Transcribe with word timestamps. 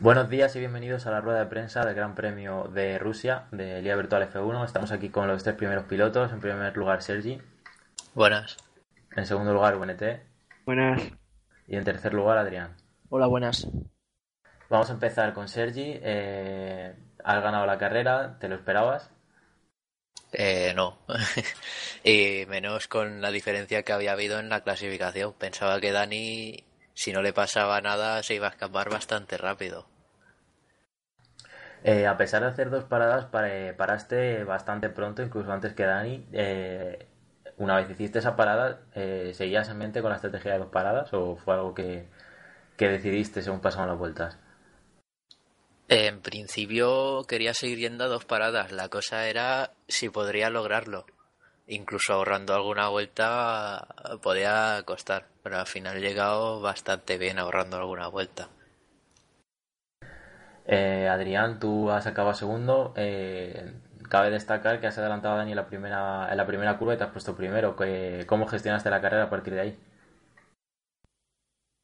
Buenos 0.00 0.30
días 0.30 0.56
y 0.56 0.60
bienvenidos 0.60 1.06
a 1.06 1.10
la 1.10 1.20
rueda 1.20 1.40
de 1.40 1.46
prensa 1.46 1.84
del 1.84 1.94
Gran 1.94 2.14
Premio 2.14 2.70
de 2.72 2.98
Rusia 2.98 3.44
de 3.52 3.82
Liga 3.82 3.96
Virtual 3.96 4.32
F1. 4.32 4.64
Estamos 4.64 4.92
aquí 4.92 5.10
con 5.10 5.28
los 5.28 5.42
tres 5.42 5.56
primeros 5.56 5.84
pilotos. 5.84 6.32
En 6.32 6.40
primer 6.40 6.74
lugar, 6.74 7.02
Sergi. 7.02 7.38
Buenas. 8.14 8.56
En 9.14 9.26
segundo 9.26 9.52
lugar, 9.52 9.76
UNT. 9.76 10.02
Buenas. 10.64 11.02
Y 11.68 11.76
en 11.76 11.84
tercer 11.84 12.14
lugar, 12.14 12.38
Adrián. 12.38 12.78
Hola, 13.10 13.26
buenas. 13.26 13.68
Vamos 14.70 14.88
a 14.88 14.94
empezar 14.94 15.34
con 15.34 15.48
Sergi. 15.48 15.98
Eh, 16.02 16.94
has 17.22 17.42
ganado 17.42 17.66
la 17.66 17.76
carrera, 17.76 18.38
¿te 18.40 18.48
lo 18.48 18.54
esperabas? 18.54 19.10
Eh, 20.32 20.72
no. 20.74 20.96
y 22.04 22.46
menos 22.48 22.88
con 22.88 23.20
la 23.20 23.30
diferencia 23.30 23.82
que 23.82 23.92
había 23.92 24.12
habido 24.12 24.38
en 24.38 24.48
la 24.48 24.62
clasificación. 24.62 25.34
Pensaba 25.34 25.78
que 25.78 25.92
Dani 25.92 26.64
si 26.94 27.12
no 27.12 27.22
le 27.22 27.32
pasaba 27.32 27.80
nada 27.80 28.22
se 28.22 28.34
iba 28.34 28.46
a 28.46 28.50
escapar 28.50 28.90
bastante 28.90 29.38
rápido. 29.38 29.89
Eh, 31.82 32.06
a 32.06 32.16
pesar 32.16 32.42
de 32.42 32.48
hacer 32.48 32.70
dos 32.70 32.84
paradas, 32.84 33.26
paraste 33.76 34.44
bastante 34.44 34.90
pronto, 34.90 35.22
incluso 35.22 35.50
antes 35.52 35.72
que 35.72 35.84
Dani. 35.84 36.26
Eh, 36.32 37.06
una 37.56 37.76
vez 37.76 37.90
hiciste 37.90 38.18
esa 38.18 38.36
parada, 38.36 38.80
eh, 38.94 39.32
¿seguías 39.34 39.68
en 39.68 39.78
mente 39.78 40.02
con 40.02 40.10
la 40.10 40.16
estrategia 40.16 40.52
de 40.52 40.58
dos 40.58 40.68
paradas 40.68 41.12
o 41.12 41.36
fue 41.36 41.54
algo 41.54 41.74
que, 41.74 42.06
que 42.76 42.88
decidiste 42.88 43.42
según 43.42 43.60
pasaban 43.60 43.88
las 43.88 43.98
vueltas? 43.98 44.38
En 45.88 46.20
principio 46.20 47.24
quería 47.24 47.52
seguir 47.52 47.78
yendo 47.78 48.04
a 48.04 48.08
dos 48.08 48.24
paradas. 48.24 48.72
La 48.72 48.88
cosa 48.88 49.26
era 49.28 49.72
si 49.88 50.08
podría 50.08 50.48
lograrlo 50.50 51.04
incluso 51.70 52.12
ahorrando 52.12 52.54
alguna 52.54 52.88
vuelta 52.88 53.86
podía 54.22 54.82
costar, 54.84 55.26
pero 55.42 55.58
al 55.58 55.66
final 55.66 55.96
he 55.96 56.00
llegado 56.00 56.60
bastante 56.60 57.16
bien 57.16 57.38
ahorrando 57.38 57.76
alguna 57.76 58.08
vuelta. 58.08 58.48
Eh, 60.72 61.08
Adrián, 61.08 61.58
tú 61.58 61.90
has 61.90 62.06
acabado 62.06 62.32
segundo. 62.32 62.94
Eh, 62.96 63.72
cabe 64.08 64.30
destacar 64.30 64.80
que 64.80 64.86
has 64.86 64.96
adelantado 64.98 65.34
a 65.34 65.38
Dani 65.38 65.50
en 65.50 65.56
la 65.56 65.66
primera, 65.66 66.28
en 66.30 66.36
la 66.36 66.46
primera 66.46 66.78
curva 66.78 66.94
y 66.94 66.96
te 66.96 67.02
has 67.02 67.10
puesto 67.10 67.34
primero. 67.34 67.74
¿Cómo 68.28 68.46
gestionaste 68.46 68.88
la 68.88 69.00
carrera 69.00 69.24
a 69.24 69.30
partir 69.30 69.54
de 69.54 69.60
ahí? 69.60 69.78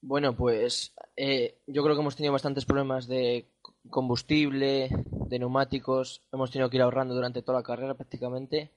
Bueno, 0.00 0.36
pues 0.36 0.94
eh, 1.16 1.58
yo 1.66 1.82
creo 1.82 1.96
que 1.96 2.00
hemos 2.00 2.14
tenido 2.14 2.32
bastantes 2.32 2.64
problemas 2.64 3.08
de 3.08 3.50
combustible, 3.90 4.90
de 5.04 5.38
neumáticos. 5.40 6.22
Hemos 6.30 6.52
tenido 6.52 6.70
que 6.70 6.76
ir 6.76 6.82
ahorrando 6.82 7.16
durante 7.16 7.42
toda 7.42 7.58
la 7.58 7.64
carrera 7.64 7.94
prácticamente 7.94 8.72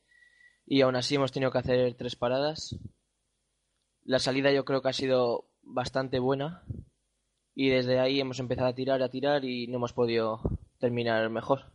y 0.66 0.82
aún 0.82 0.96
así 0.96 1.14
hemos 1.14 1.32
tenido 1.32 1.52
que 1.52 1.60
hacer 1.60 1.94
tres 1.94 2.16
paradas. 2.16 2.76
La 4.06 4.18
salida 4.18 4.52
yo 4.52 4.66
creo 4.66 4.82
que 4.82 4.90
ha 4.90 4.94
sido 4.94 5.46
bastante 5.62 6.18
buena 6.18 6.64
y 7.60 7.68
desde 7.68 8.00
ahí 8.00 8.22
hemos 8.22 8.40
empezado 8.40 8.70
a 8.70 8.74
tirar, 8.74 9.04
a 9.04 9.10
tirar 9.10 9.44
y 9.44 9.68
no 9.68 9.76
hemos 9.76 9.92
podido 9.92 10.40
terminar 10.80 11.30
mejor. 11.30 11.66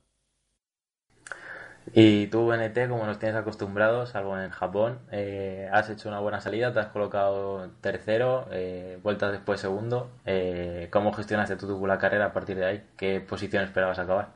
Y 1.93 2.29
tú, 2.29 2.51
NT, 2.55 2.89
como 2.89 3.05
nos 3.05 3.19
tienes 3.19 3.37
acostumbrados, 3.37 4.09
salvo 4.09 4.39
en 4.39 4.49
Japón, 4.49 5.01
eh, 5.13 5.69
has 5.71 5.91
hecho 5.91 6.09
una 6.09 6.21
buena 6.21 6.41
salida, 6.41 6.73
te 6.73 6.81
has 6.81 6.87
colocado 6.87 7.71
tercero, 7.83 8.49
eh, 8.51 8.99
vueltas 9.03 9.33
después 9.33 9.61
segundo. 9.61 10.11
Eh, 10.25 10.89
¿Cómo 10.91 11.13
gestionaste 11.13 11.57
tú 11.57 11.87
la 11.87 11.99
carrera 11.99 12.27
a 12.27 12.33
partir 12.33 12.57
de 12.57 12.65
ahí? 12.65 12.85
¿Qué 12.97 13.21
posición 13.21 13.63
esperabas 13.63 13.99
acabar? 13.99 14.29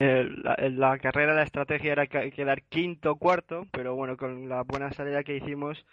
la, 0.00 0.56
la, 0.70 0.98
carrera, 0.98 1.34
la 1.34 1.44
estrategia 1.44 1.92
era 1.92 2.06
quedar 2.08 2.62
quinto 2.62 3.16
cuarto, 3.16 3.68
pero 3.70 3.94
bueno, 3.94 4.16
con 4.16 4.48
la 4.48 4.62
buena 4.62 4.90
salida 4.92 5.22
que 5.22 5.36
hicimos, 5.36 5.86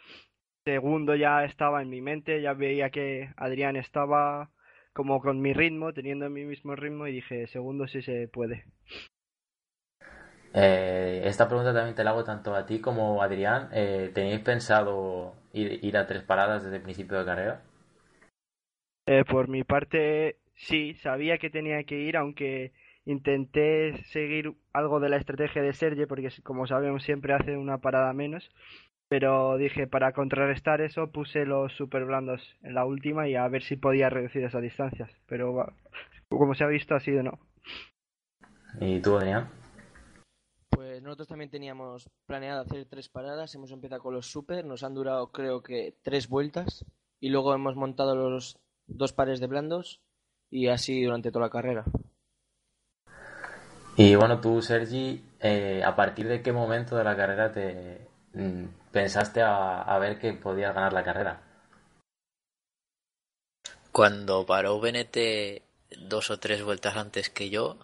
segundo 0.67 1.15
ya 1.15 1.45
estaba 1.45 1.81
en 1.81 1.89
mi 1.89 2.01
mente, 2.01 2.41
ya 2.41 2.51
veía 2.51 2.89
que 2.89 3.29
Adrián 3.37 3.77
estaba 3.77 4.49
como 4.91 5.21
con 5.21 5.39
mi 5.39 5.53
ritmo, 5.53 5.93
teniendo 5.93 6.29
mi 6.29 6.43
mismo 6.43 6.75
ritmo 6.75 7.07
y 7.07 7.13
dije, 7.13 7.47
segundo 7.47 7.87
sí 7.87 8.01
se 8.01 8.27
puede. 8.27 8.65
Eh, 10.53 11.21
esta 11.23 11.47
pregunta 11.47 11.73
también 11.73 11.95
te 11.95 12.03
la 12.03 12.09
hago 12.09 12.25
tanto 12.25 12.53
a 12.53 12.65
ti 12.65 12.81
como 12.81 13.21
a 13.21 13.25
Adrián. 13.25 13.69
Eh, 13.71 14.11
¿Teníais 14.13 14.41
pensado 14.41 15.35
ir, 15.53 15.79
ir, 15.85 15.95
a 15.95 16.05
tres 16.05 16.23
paradas 16.23 16.63
desde 16.63 16.77
el 16.77 16.83
principio 16.83 17.17
de 17.17 17.25
carrera? 17.25 17.61
Eh, 19.05 19.23
por 19.23 19.47
mi 19.47 19.63
parte, 19.63 20.35
sí, 20.53 20.95
sabía 20.95 21.37
que 21.37 21.49
tenía 21.49 21.81
que 21.85 21.95
ir, 21.95 22.17
aunque 22.17 22.73
intenté 23.05 24.03
seguir 24.07 24.53
algo 24.73 24.99
de 24.99 25.07
la 25.07 25.15
estrategia 25.15 25.61
de 25.61 25.71
Sergio, 25.71 26.09
porque 26.09 26.29
como 26.43 26.67
sabemos 26.67 27.03
siempre 27.03 27.33
hace 27.33 27.55
una 27.55 27.77
parada 27.77 28.11
menos, 28.11 28.49
pero 29.09 29.57
dije 29.57 29.87
para 29.87 30.11
contrarrestar 30.11 30.81
eso 30.81 31.11
puse 31.11 31.45
los 31.45 31.73
super 31.73 32.05
blandos 32.05 32.55
en 32.61 32.73
la 32.73 32.85
última 32.85 33.27
y 33.27 33.35
a 33.35 33.47
ver 33.47 33.63
si 33.63 33.75
podía 33.75 34.09
reducir 34.09 34.43
esas 34.43 34.61
distancias, 34.61 35.09
pero 35.27 35.73
como 36.29 36.55
se 36.55 36.63
ha 36.63 36.67
visto 36.67 36.95
ha 36.95 36.99
sido 36.99 37.23
no. 37.23 37.39
¿Y 38.79 38.99
tú, 38.99 39.17
Adrián? 39.17 39.49
Pues 40.69 41.01
nosotros 41.01 41.27
también 41.27 41.49
teníamos 41.49 42.09
planeado 42.25 42.61
hacer 42.61 42.85
tres 42.85 43.09
paradas, 43.09 43.55
hemos 43.55 43.71
empezado 43.71 44.01
con 44.01 44.13
los 44.13 44.27
super, 44.27 44.65
nos 44.65 44.83
han 44.83 44.93
durado 44.93 45.31
creo 45.31 45.63
que 45.63 45.95
tres 46.03 46.27
vueltas 46.27 46.85
y 47.19 47.29
luego 47.29 47.53
hemos 47.55 47.75
montado 47.75 48.15
los 48.15 48.59
dos 48.87 49.13
pares 49.13 49.39
de 49.39 49.47
blandos 49.47 50.01
y 50.49 50.67
así 50.67 51.03
durante 51.03 51.31
toda 51.31 51.45
la 51.45 51.51
carrera. 51.51 51.85
Y 53.95 54.15
bueno, 54.15 54.39
tú, 54.39 54.61
Sergi, 54.61 55.23
eh, 55.39 55.81
¿a 55.83 55.95
partir 55.95 56.27
de 56.27 56.43
qué 56.43 56.53
momento 56.53 56.95
de 56.95 57.03
la 57.03 57.15
carrera 57.15 57.51
te 57.51 58.06
pensaste 58.91 59.41
a, 59.41 59.97
ver 59.99 60.19
que 60.19 60.33
podías 60.33 60.73
ganar 60.73 60.93
la 60.93 61.03
carrera? 61.03 61.41
Cuando 63.91 64.45
paró 64.45 64.79
Benete 64.79 65.63
dos 65.99 66.29
o 66.29 66.39
tres 66.39 66.63
vueltas 66.63 66.95
antes 66.95 67.29
que 67.29 67.49
yo, 67.49 67.77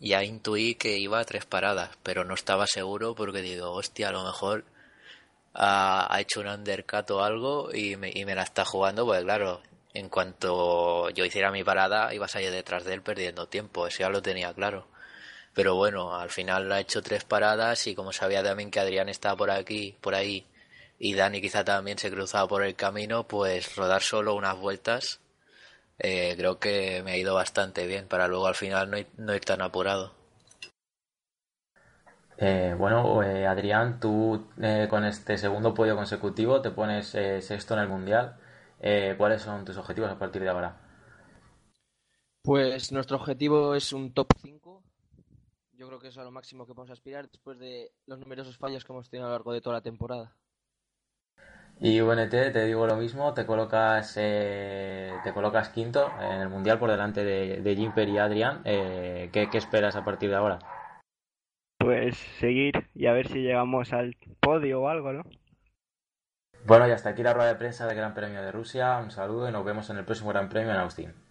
ya 0.00 0.22
intuí 0.22 0.74
que 0.74 0.98
iba 0.98 1.18
a 1.18 1.24
tres 1.24 1.46
paradas, 1.46 1.90
pero 2.02 2.24
no 2.24 2.34
estaba 2.34 2.66
seguro 2.66 3.14
porque 3.14 3.42
digo, 3.42 3.72
hostia, 3.72 4.08
a 4.08 4.12
lo 4.12 4.24
mejor 4.24 4.64
ha, 5.54 6.16
hecho 6.20 6.40
un 6.40 6.48
undercut 6.48 7.10
o 7.10 7.22
algo 7.22 7.74
y 7.74 7.96
me, 7.96 8.34
la 8.34 8.42
está 8.42 8.64
jugando, 8.64 9.06
pues 9.06 9.22
claro, 9.22 9.62
en 9.94 10.08
cuanto 10.08 11.10
yo 11.10 11.24
hiciera 11.24 11.50
mi 11.50 11.64
parada, 11.64 12.14
iba 12.14 12.26
a 12.26 12.38
detrás 12.38 12.84
de 12.84 12.94
él 12.94 13.02
perdiendo 13.02 13.48
tiempo, 13.48 13.86
eso 13.86 14.00
ya 14.00 14.10
lo 14.10 14.22
tenía 14.22 14.52
claro. 14.52 14.86
Pero 15.56 15.74
bueno, 15.74 16.14
al 16.14 16.30
final 16.30 16.70
ha 16.70 16.80
hecho 16.80 17.02
tres 17.02 17.24
paradas 17.24 17.88
y 17.88 17.96
como 17.96 18.12
sabía 18.12 18.44
también 18.44 18.70
que 18.70 18.78
Adrián 18.78 19.08
estaba 19.08 19.36
por 19.36 19.50
aquí, 19.50 19.96
por 20.00 20.14
ahí, 20.14 20.46
y 20.98 21.14
Dani 21.14 21.40
quizá 21.40 21.64
también 21.64 21.98
se 21.98 22.10
cruzaba 22.10 22.46
por 22.46 22.62
el 22.62 22.76
camino, 22.76 23.26
pues 23.26 23.74
rodar 23.76 24.02
solo 24.02 24.34
unas 24.34 24.56
vueltas 24.58 25.20
eh, 25.98 26.34
creo 26.36 26.58
que 26.58 27.02
me 27.02 27.12
ha 27.12 27.16
ido 27.16 27.34
bastante 27.34 27.86
bien 27.86 28.06
para 28.06 28.28
luego 28.28 28.46
al 28.46 28.54
final 28.54 28.90
no 28.90 28.98
ir, 28.98 29.08
no 29.16 29.34
ir 29.34 29.40
tan 29.44 29.62
apurado. 29.62 30.12
Eh, 32.38 32.74
bueno, 32.78 33.22
eh, 33.22 33.46
Adrián, 33.46 33.98
tú 33.98 34.48
con 34.90 35.04
este 35.04 35.38
segundo 35.38 35.72
podio 35.72 35.96
consecutivo 35.96 36.60
te 36.60 36.70
pones 36.70 37.08
sexto 37.08 37.74
en 37.74 37.80
el 37.80 37.88
Mundial. 37.88 38.36
¿Cuáles 39.16 39.42
son 39.42 39.64
tus 39.64 39.78
objetivos 39.78 40.10
a 40.10 40.18
partir 40.18 40.42
de 40.42 40.50
ahora? 40.50 40.76
Pues 42.42 42.92
nuestro 42.92 43.16
objetivo 43.16 43.74
es 43.74 43.92
un 43.92 44.12
top 44.12 44.28
5 44.42 44.65
yo 45.76 45.86
creo 45.86 45.98
que 45.98 46.08
eso 46.08 46.20
es 46.20 46.24
lo 46.24 46.32
máximo 46.32 46.66
que 46.66 46.74
podemos 46.74 46.90
aspirar 46.90 47.28
después 47.28 47.58
de 47.58 47.92
los 48.06 48.18
numerosos 48.18 48.56
fallos 48.56 48.84
que 48.84 48.92
hemos 48.92 49.08
tenido 49.08 49.26
a 49.26 49.30
lo 49.30 49.34
largo 49.36 49.52
de 49.52 49.60
toda 49.60 49.76
la 49.76 49.82
temporada. 49.82 50.34
Y 51.78 52.00
UNT, 52.00 52.30
te 52.30 52.64
digo 52.64 52.86
lo 52.86 52.96
mismo, 52.96 53.34
te 53.34 53.44
colocas 53.44 54.14
eh, 54.16 55.12
te 55.22 55.34
colocas 55.34 55.68
quinto 55.68 56.10
en 56.20 56.40
el 56.40 56.48
Mundial 56.48 56.78
por 56.78 56.90
delante 56.90 57.22
de, 57.22 57.60
de 57.60 57.76
Jimper 57.76 58.08
y 58.08 58.18
Adrián. 58.18 58.62
Eh, 58.64 59.28
¿qué, 59.32 59.50
¿Qué 59.50 59.58
esperas 59.58 59.94
a 59.94 60.04
partir 60.04 60.30
de 60.30 60.36
ahora? 60.36 60.58
Pues 61.78 62.16
seguir 62.40 62.88
y 62.94 63.06
a 63.06 63.12
ver 63.12 63.28
si 63.28 63.42
llegamos 63.42 63.92
al 63.92 64.16
podio 64.40 64.80
o 64.80 64.88
algo, 64.88 65.12
¿no? 65.12 65.22
Bueno, 66.64 66.88
y 66.88 66.90
hasta 66.90 67.10
aquí 67.10 67.22
la 67.22 67.34
rueda 67.34 67.48
de 67.48 67.56
prensa 67.56 67.86
del 67.86 67.96
Gran 67.96 68.14
Premio 68.14 68.40
de 68.42 68.50
Rusia. 68.50 68.98
Un 68.98 69.10
saludo 69.10 69.48
y 69.48 69.52
nos 69.52 69.64
vemos 69.64 69.90
en 69.90 69.98
el 69.98 70.04
próximo 70.04 70.30
Gran 70.30 70.48
Premio 70.48 70.72
en 70.72 70.78
Austin. 70.78 71.25